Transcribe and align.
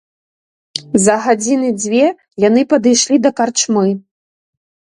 За 1.05 1.17
гадзіны 1.25 1.69
дзве 1.83 2.05
яны 2.47 2.61
падышлі 2.73 3.17
да 3.29 3.35
карчмы. 3.43 3.87